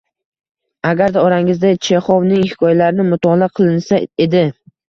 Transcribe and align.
Agarda 0.91 1.25
orangizda 1.25 1.73
Chexovning 1.89 2.49
hikoyalarini 2.49 3.07
mutolaa 3.13 3.51
qilinsa 3.61 4.01
edi. 4.27 4.43